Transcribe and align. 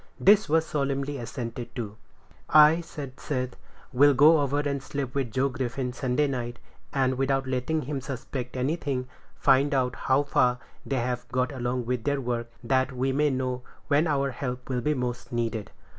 This 0.19 0.49
was 0.49 0.65
solemnly 0.65 1.19
assented 1.19 1.75
to. 1.75 1.95
"I," 2.49 2.81
said 2.81 3.19
Seth, 3.19 3.55
"will 3.93 4.15
go 4.15 4.39
over 4.41 4.59
and 4.61 4.81
sleep 4.81 5.13
with 5.13 5.29
Joe 5.31 5.49
Griffin 5.49 5.93
Sunday 5.93 6.25
night, 6.25 6.57
and, 6.91 7.19
without 7.19 7.45
letting 7.45 7.83
him 7.83 8.01
suspect 8.01 8.57
anything, 8.57 9.07
find 9.35 9.75
out 9.75 9.95
how 9.95 10.23
far 10.23 10.57
they've 10.87 11.23
got 11.27 11.51
along 11.51 11.85
with 11.85 12.03
their 12.03 12.19
work, 12.19 12.49
that 12.63 12.91
we 12.91 13.11
may 13.11 13.29
know 13.29 13.61
when 13.89 14.07
our 14.07 14.31
help 14.31 14.69
will 14.69 14.81
be 14.81 14.95
most 14.95 15.31
needed." 15.31 15.69